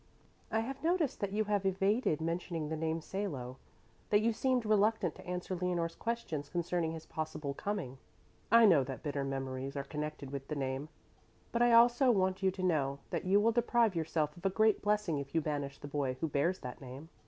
"I 0.51 0.61
have 0.61 0.81
noticed 0.83 1.19
that 1.19 1.31
you 1.31 1.43
have 1.43 1.63
evaded 1.63 2.21
mentioning 2.21 2.69
the 2.69 2.75
name 2.75 3.01
Salo, 3.01 3.57
that 4.09 4.21
you 4.21 4.33
seemed 4.33 4.65
reluctant 4.65 5.13
to 5.13 5.27
answer 5.27 5.55
Leonore's 5.55 5.93
questions 5.93 6.49
concerning 6.49 6.93
his 6.93 7.05
possible 7.05 7.53
coming. 7.53 7.99
I 8.51 8.65
know 8.65 8.83
that 8.83 9.03
bitter 9.03 9.23
memories 9.23 9.75
are 9.75 9.83
connected 9.83 10.31
with 10.31 10.47
the 10.47 10.55
name, 10.55 10.89
but 11.51 11.61
I 11.61 11.73
also 11.73 12.09
want 12.09 12.41
you 12.41 12.49
to 12.49 12.63
know 12.63 12.97
that 13.11 13.25
you 13.25 13.39
will 13.39 13.51
deprive 13.51 13.93
yourself 13.95 14.35
of 14.35 14.43
a 14.43 14.49
great 14.49 14.81
blessing 14.81 15.19
if 15.19 15.35
you 15.35 15.39
banish 15.41 15.77
the 15.77 15.87
boy 15.87 16.15
who 16.19 16.27
bears 16.27 16.57
that 16.61 16.81
name." 16.81 17.09